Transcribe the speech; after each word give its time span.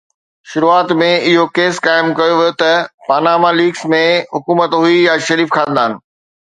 شروعات 0.51 0.93
۾ 1.01 1.09
اهو 1.27 1.43
ڪيس 1.57 1.75
قائم 1.87 2.07
ڪيو 2.21 2.33
ويو 2.39 2.57
ته 2.63 2.73
پاناما 3.09 3.49
ليڪس 3.59 3.81
۾ 3.95 4.03
حڪومت 4.35 4.71
هئي 4.81 4.99
يا 5.07 5.15
شريف 5.31 5.49
خاندان 5.57 5.91